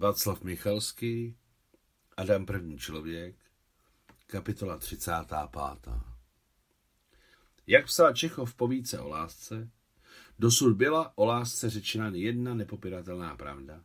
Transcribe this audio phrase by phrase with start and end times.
[0.00, 1.36] Václav Michalský,
[2.16, 3.36] Adam první člověk,
[4.26, 5.92] kapitola 35.
[7.66, 9.70] Jak psal Čechov v povídce o lásce,
[10.38, 13.84] dosud byla o lásce řečena jedna nepopiratelná pravda,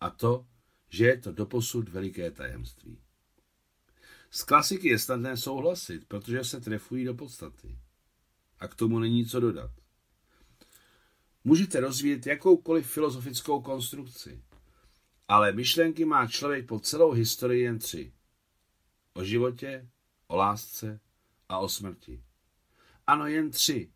[0.00, 0.46] a to,
[0.88, 2.98] že je to doposud veliké tajemství.
[4.30, 7.78] Z klasiky je snadné souhlasit, protože se trefují do podstaty.
[8.58, 9.70] A k tomu není co dodat.
[11.44, 14.42] Můžete rozvíjet jakoukoliv filozofickou konstrukci,
[15.28, 18.12] ale myšlenky má člověk po celou historii jen tři.
[19.14, 19.88] O životě,
[20.26, 21.00] o lásce
[21.48, 22.22] a o smrti.
[23.06, 23.90] Ano, jen tři.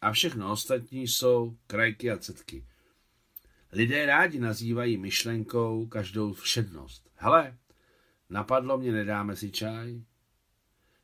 [0.00, 2.66] A všechno ostatní jsou krajky a cetky.
[3.72, 7.10] Lidé rádi nazývají myšlenkou každou všednost.
[7.14, 7.58] Hele,
[8.28, 10.02] napadlo mě, nedáme si čaj?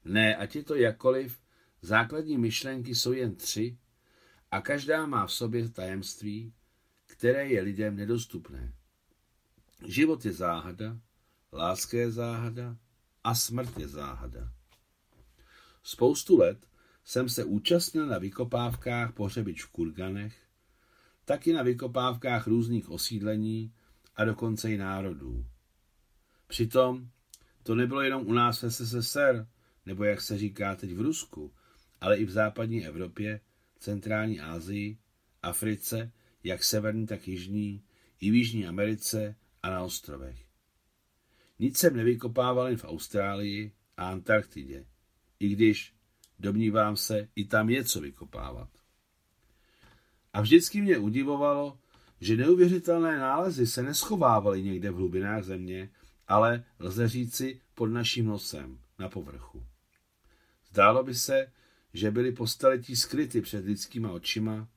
[0.04, 1.40] Ne, ať je to jakkoliv,
[1.82, 3.78] základní myšlenky jsou jen tři
[4.50, 6.54] a každá má v sobě tajemství,
[7.06, 8.72] které je lidem nedostupné.
[9.84, 10.98] Život je záhada,
[11.52, 12.76] láska je záhada
[13.24, 14.52] a smrt je záhada.
[15.82, 16.66] Spoustu let
[17.04, 20.46] jsem se účastnil na vykopávkách pohřebič v Kurganech,
[21.24, 23.74] taky na vykopávkách různých osídlení
[24.16, 25.46] a dokonce i národů.
[26.46, 27.10] Přitom
[27.62, 29.46] to nebylo jenom u nás v SSSR,
[29.86, 31.52] nebo jak se říká teď v Rusku,
[32.00, 33.40] ale i v západní Evropě,
[33.78, 34.98] centrální Asii,
[35.42, 36.12] Africe,
[36.44, 37.82] jak severní, tak jižní,
[38.20, 39.36] i v Jižní Americe
[39.66, 40.46] a na ostrovech.
[41.58, 44.86] Nic jsem nevykopával jen v Austrálii a Antarktidě,
[45.40, 45.94] i když,
[46.38, 48.68] domnívám se, i tam je co vykopávat.
[50.32, 51.78] A vždycky mě udivovalo,
[52.20, 55.90] že neuvěřitelné nálezy se neschovávaly někde v hlubinách země,
[56.28, 59.66] ale lze říci pod naším nosem, na povrchu.
[60.68, 61.52] Zdálo by se,
[61.92, 64.68] že byly po staletí skryty před lidskýma očima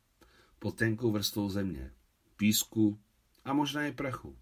[0.59, 1.91] pod tenkou vrstvou země,
[2.37, 2.99] písku
[3.45, 4.37] a možná i prachu.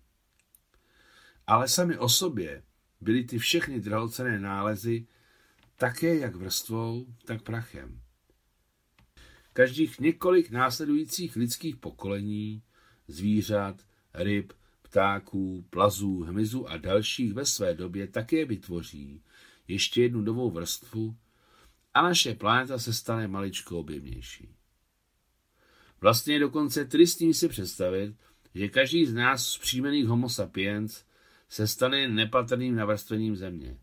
[1.47, 2.63] Ale sami o sobě
[3.01, 5.07] byly ty všechny drahocené nálezy
[5.75, 8.01] také jak vrstvou, tak prachem.
[9.53, 12.63] Každých několik následujících lidských pokolení,
[13.07, 19.23] zvířat, ryb, ptáků, plazů, hmyzu a dalších ve své době také vytvoří
[19.67, 21.17] ještě jednu novou vrstvu
[21.93, 24.55] a naše planeta se stane maličko objemnější.
[26.01, 28.15] Vlastně je dokonce tristní si představit,
[28.55, 31.03] že každý z nás z příjmených homo sapiens
[31.49, 33.77] se stane nepatrným navrstvením země.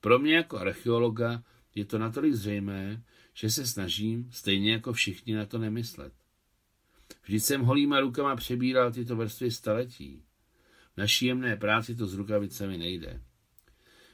[0.00, 1.42] Pro mě jako archeologa
[1.74, 3.02] je to natolik zřejmé,
[3.34, 6.12] že se snažím, stejně jako všichni, na to nemyslet.
[7.22, 10.24] Vždyť jsem holýma rukama přebíral tyto vrstvy staletí.
[10.94, 13.22] V naší jemné práci to s rukavicemi nejde.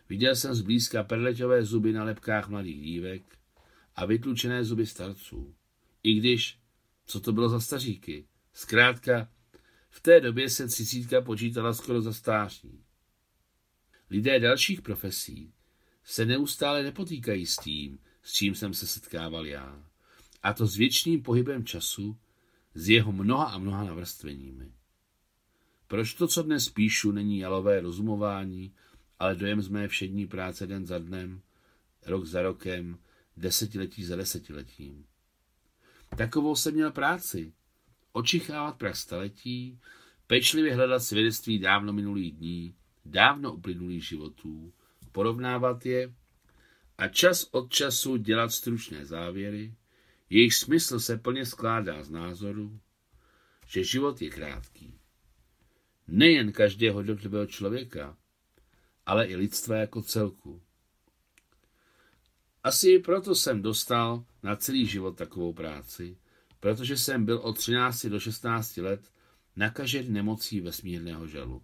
[0.08, 3.38] Viděl jsem zblízka perleťové zuby na lepkách mladých dívek
[3.96, 5.54] a vytlučené zuby starců.
[6.02, 6.58] I když,
[7.06, 8.26] co to bylo za staříky?
[8.52, 9.28] Zkrátka,
[9.96, 12.84] v té době se třicítka počítala skoro za stáří.
[14.10, 15.52] Lidé dalších profesí
[16.04, 19.84] se neustále nepotýkají s tím, s čím jsem se setkával já.
[20.42, 22.16] A to s věčným pohybem času,
[22.74, 24.72] s jeho mnoha a mnoha navrstveními.
[25.88, 28.74] Proč to, co dnes píšu, není jalové rozumování,
[29.18, 31.40] ale dojem z mé všední práce den za dnem,
[32.06, 32.98] rok za rokem,
[33.36, 35.06] desetiletí za desetiletím.
[36.16, 37.52] Takovou jsem měl práci.
[38.16, 39.78] Očichávat prach staletí,
[40.26, 44.72] pečlivě hledat svědectví dávno minulých dní, dávno uplynulých životů,
[45.12, 46.14] porovnávat je
[46.98, 49.74] a čas od času dělat stručné závěry,
[50.30, 52.80] jejich smysl se plně skládá z názoru,
[53.66, 54.98] že život je krátký.
[56.08, 58.16] Nejen každého jednotlivého člověka,
[59.06, 60.62] ale i lidstva jako celku.
[62.64, 66.16] Asi proto jsem dostal na celý život takovou práci,
[66.60, 69.10] protože jsem byl od 13 do 16 let
[69.56, 71.62] nakažen nemocí vesmírného žalu.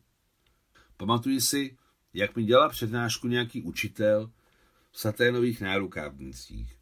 [0.96, 1.76] Pamatuji si,
[2.14, 4.30] jak mi dělal přednášku nějaký učitel
[4.90, 6.78] v saténových nárukávnicích.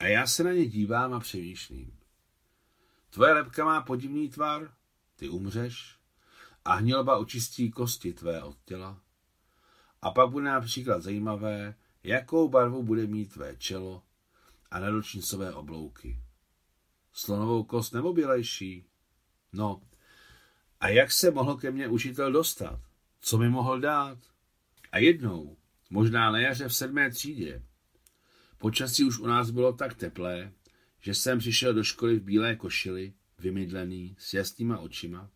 [0.00, 1.98] A já se na ně dívám a přemýšlím.
[3.10, 4.74] Tvoje lepka má podivný tvar,
[5.16, 5.96] ty umřeš
[6.64, 9.00] a hnilba očistí kosti tvé od těla.
[10.02, 14.02] A pak bude například zajímavé, jakou barvu bude mít tvé čelo
[14.70, 16.18] a nadočnicové oblouky.
[17.14, 18.84] Slonovou kost nebo bělejší?
[19.52, 19.82] No,
[20.80, 22.80] a jak se mohl ke mně učitel dostat?
[23.20, 24.18] Co mi mohl dát?
[24.92, 25.56] A jednou,
[25.90, 27.62] možná na jaře v sedmé třídě,
[28.58, 30.52] počasí už u nás bylo tak teplé,
[31.00, 35.30] že jsem přišel do školy v bílé košili, vymydlený, s jasnýma očima,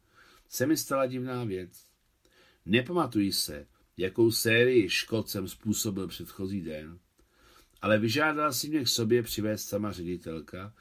[0.49, 1.87] se mi stala divná věc.
[2.67, 3.67] Nepamatuji se,
[3.97, 6.99] jakou sérii škod jsem způsobil předchozí den,
[7.83, 10.75] ale vyžádala si mě k sobě přivést sama ředitelka,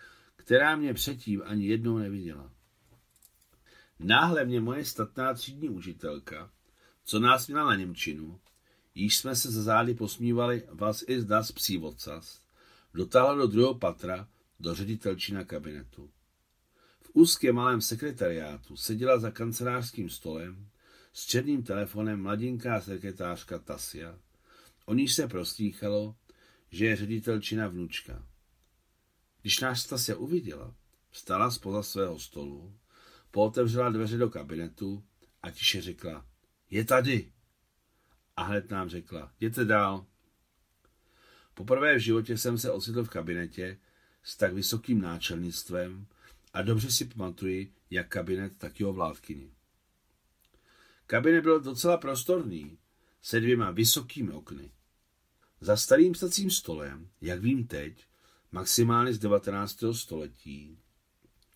[0.47, 2.51] která mě předtím ani jednou neviděla.
[3.99, 6.51] Náhle mě moje statná třídní učitelka,
[7.03, 8.39] co nás měla na Němčinu,
[8.95, 12.41] již jsme se za zády posmívali vás i das přívocas,
[12.93, 14.27] dotáhla do druhého patra
[14.59, 16.09] do ředitelčina kabinetu.
[17.01, 20.67] V úzkém malém sekretariátu seděla za kancelářským stolem
[21.13, 24.19] s černým telefonem mladinká sekretářka Tasia.
[24.85, 26.15] O níž se prostýchalo,
[26.71, 28.23] že je ředitelčina vnučka.
[29.47, 30.75] Když náš Tasia uviděla,
[31.09, 32.77] vstala spoza svého stolu,
[33.31, 35.03] pootevřela dveře do kabinetu
[35.41, 36.25] a tiše řekla,
[36.69, 37.31] je tady.
[38.35, 40.05] A hned nám řekla, jděte dál.
[41.53, 43.79] Poprvé v životě jsem se ocitl v kabinetě
[44.23, 46.07] s tak vysokým náčelnictvem
[46.53, 49.51] a dobře si pamatuji, jak kabinet, tak jeho vládkyni.
[51.05, 52.77] Kabinet byl docela prostorný,
[53.21, 54.71] se dvěma vysokými okny.
[55.61, 58.07] Za starým stacím stolem, jak vím teď,
[58.51, 59.83] maximálně z 19.
[59.91, 60.79] století,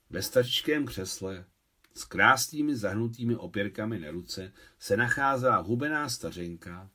[0.10, 1.46] ve stařičkém křesle
[1.94, 6.90] s krásnými zahnutými opěrkami na ruce se nacházela hubená stařenka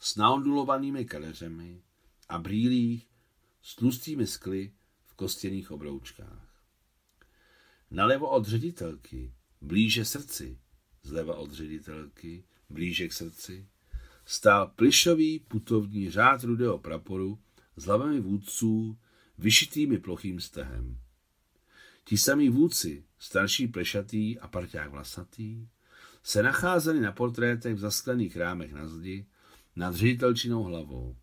[0.00, 1.82] s naondulovanými kadeřemi
[2.28, 3.08] a brýlích
[3.62, 4.72] s tlustými skly
[5.04, 6.62] v kostěných obroučkách.
[7.90, 10.58] Nalevo od ředitelky, blíže srdci,
[11.02, 13.68] zleva od ředitelky, blíže k srdci,
[14.24, 17.38] stál plišový putovní řád rudého praporu
[17.76, 18.98] s hlavami vůdců
[19.38, 20.98] vyšitými plochým stehem.
[22.04, 25.68] Ti samí vůdci, starší plešatý a parťák vlasatý,
[26.22, 29.26] se nacházeli na portrétech v zasklených rámech na zdi
[29.76, 31.16] nad ředitelčinou hlavou.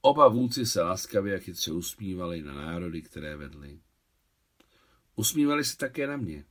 [0.00, 3.80] Oba vůdci se laskavě a chytře usmívali na národy, které vedli.
[5.16, 6.44] Usmívali se také na mě.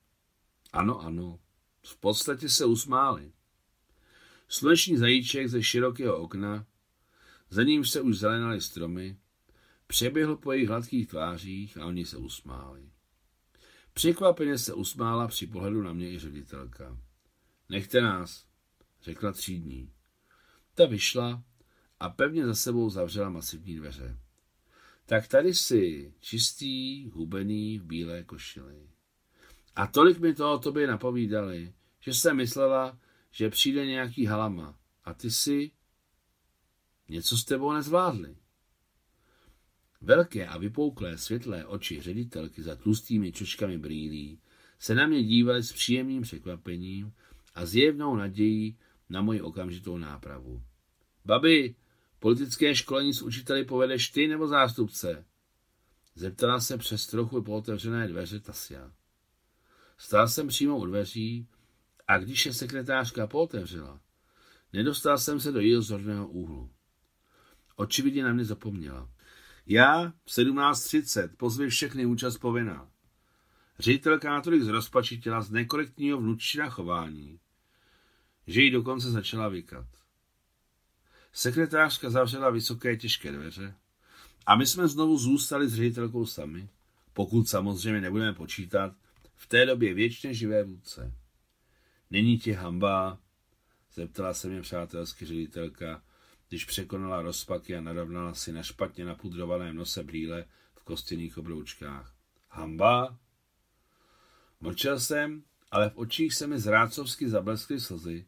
[0.74, 1.40] Ano, ano,
[1.86, 3.32] v podstatě se usmáli.
[4.48, 6.66] Sluneční zajíček ze širokého okna,
[7.50, 9.18] za ním se už zelenaly stromy,
[9.94, 12.90] přeběhl po jejich hladkých tvářích a oni se usmáli.
[13.94, 16.98] Překvapeně se usmála při pohledu na mě i ředitelka.
[17.70, 18.46] Nechte nás,
[19.02, 19.92] řekla třídní.
[20.76, 21.44] Ta vyšla
[22.00, 24.18] a pevně za sebou zavřela masivní dveře.
[25.06, 28.90] Tak tady si, čistý, hubený v bílé košili.
[29.76, 33.00] A tolik mi toho tobě napovídali, že jsem myslela,
[33.32, 34.80] že přijde nějaký halama.
[35.04, 35.72] A ty si
[37.10, 38.43] něco s tebou nezvládli.
[40.04, 44.40] Velké a vypouklé světlé oči ředitelky za tlustými čočkami brýlí
[44.80, 47.14] se na mě dívaly s příjemným překvapením
[47.56, 48.78] a zjevnou nadějí
[49.10, 50.64] na moji okamžitou nápravu.
[51.26, 51.76] Babi,
[52.20, 55.26] politické školení s učiteli povedeš ty nebo zástupce?
[56.16, 58.92] Zeptala se přes trochu pootevřené dveře Tasia.
[59.98, 61.48] Stál jsem přímo u dveří
[62.08, 64.02] a když je sekretářka pootevřela,
[64.74, 66.70] nedostal jsem se do jejího zorného úhlu.
[67.76, 69.10] Očividně na mě zapomněla.
[69.66, 72.90] Já v 17.30 pozvi všechny účast povinná.
[73.80, 77.40] Ředitelka natolik zrozpačitila z nekorektního vnučina chování,
[78.48, 79.88] že jí dokonce začala vykat.
[81.34, 83.76] Sekretářka zavřela vysoké těžké dveře
[84.46, 86.70] a my jsme znovu zůstali s ředitelkou sami,
[87.14, 88.96] pokud samozřejmě nebudeme počítat
[89.36, 91.14] v té době věčně živé vůdce.
[92.12, 93.20] Není ti hamba?
[93.94, 96.04] Zeptala se mě přátelsky ředitelka,
[96.54, 100.46] když překonala rozpaky a narovnala si na špatně napudrovaném nose brýle
[100.76, 102.16] v kostěných obroučkách.
[102.50, 103.18] Hamba?
[104.62, 108.26] Mlčel jsem, ale v očích se mi zrácovsky zableskly slzy.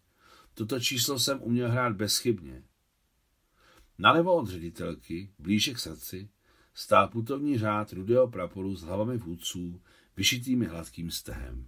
[0.54, 2.64] Toto číslo jsem uměl hrát bezchybně.
[3.98, 6.30] Nalevo od ředitelky, blíže k srdci,
[6.74, 9.82] stál putovní řád rudého praporu s hlavami vůdců,
[10.18, 11.68] vyšitými hladkým stehem.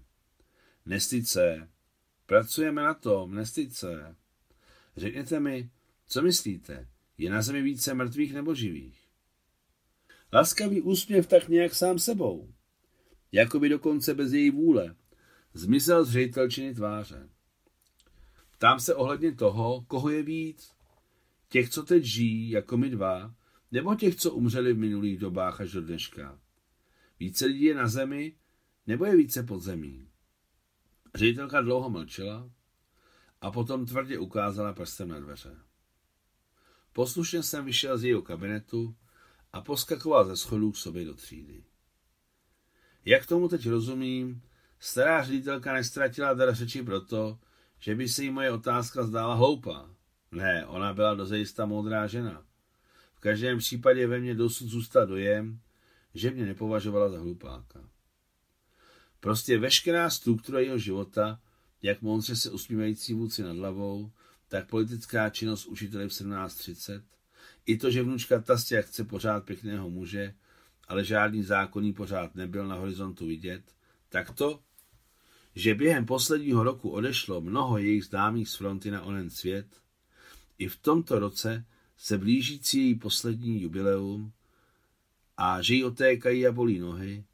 [0.85, 1.69] Nestyd se.
[2.25, 4.15] Pracujeme na tom, nestyd se.
[4.95, 5.69] Řekněte mi,
[6.07, 6.87] co myslíte?
[7.17, 9.07] Je na zemi více mrtvých nebo živých?
[10.33, 12.53] Laskavý úsměv tak nějak sám sebou.
[13.31, 14.95] Jakoby dokonce bez její vůle.
[15.53, 17.29] Zmizel z ředitelčiny tváře.
[18.51, 20.71] Ptám se ohledně toho, koho je víc.
[21.49, 23.35] Těch, co teď žijí, jako my dva,
[23.71, 26.39] nebo těch, co umřeli v minulých dobách až do dneška.
[27.19, 28.35] Více lidí je na zemi,
[28.87, 30.09] nebo je více pod zemí?
[31.15, 32.51] Ředitelka dlouho mlčela
[33.41, 35.66] a potom tvrdě ukázala prstem na dveře.
[36.97, 38.95] Poslušně jsem vyšel z jejího kabinetu
[39.53, 41.63] a poskakoval ze schodů k sobě do třídy.
[43.05, 44.41] Jak tomu teď rozumím,
[44.79, 47.39] stará ředitelka nestratila dar řeči proto,
[47.79, 49.89] že by se jí moje otázka zdála hloupá.
[50.31, 52.45] Ne, ona byla dozajista moudrá žena.
[53.13, 55.59] V každém případě ve mně dosud zůstal dojem,
[56.13, 57.89] že mě nepovažovala za hlupáka.
[59.19, 61.39] Prostě veškerá struktura jeho života,
[61.81, 64.11] jak moudře se usmívající vůdci nad hlavou,
[64.47, 67.01] tak politická činnost učitele v 17.30,
[67.65, 70.33] i to, že vnučka Tastia chce pořád pěkného muže,
[70.87, 73.63] ale žádný zákonný pořád nebyl na horizontu vidět,
[74.09, 74.59] tak to,
[75.55, 79.67] že během posledního roku odešlo mnoho jejich známých z fronty na onen svět,
[80.57, 81.65] i v tomto roce
[81.97, 84.31] se blížící její poslední jubileum
[85.37, 87.25] a že jí otékají a bolí nohy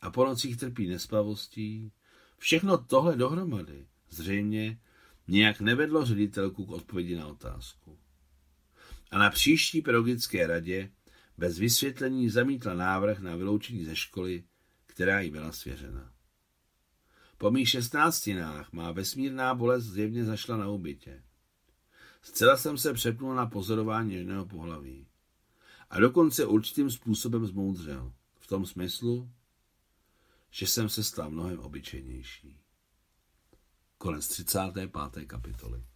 [0.00, 1.92] a po nocích trpí nespavostí,
[2.38, 4.78] všechno tohle dohromady zřejmě
[5.28, 7.98] nějak nevedlo ředitelku k odpovědi na otázku.
[9.10, 10.90] A na příští pedagogické radě
[11.38, 14.44] bez vysvětlení zamítla návrh na vyloučení ze školy,
[14.86, 16.12] která jí byla svěřena.
[17.38, 21.22] Po mých šestnáctinách má vesmírná bolest zjevně zašla na ubytě.
[22.22, 25.06] Zcela jsem se přepnul na pozorování něžného pohlaví.
[25.90, 28.12] A dokonce určitým způsobem zmoudřel.
[28.38, 29.30] V tom smyslu,
[30.50, 32.60] že jsem se stal mnohem obyčejnější.
[33.98, 35.26] Konec 35.
[35.26, 35.87] kapitoly.